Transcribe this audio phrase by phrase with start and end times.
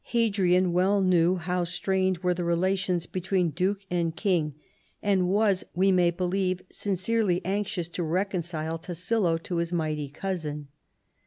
[0.05, 4.55] Hadrian well knew how strained Averethe relations between duke antl king,
[4.99, 10.69] and was, we may believe, sincerely anxious to reconcile Tassilo to his mighty cousin.